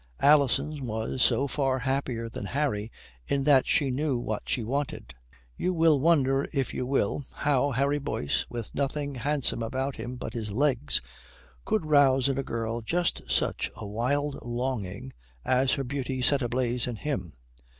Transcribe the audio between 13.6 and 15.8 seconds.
a wild longing as